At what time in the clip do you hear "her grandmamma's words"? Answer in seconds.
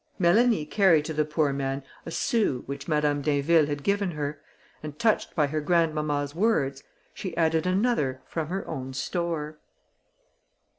5.45-6.83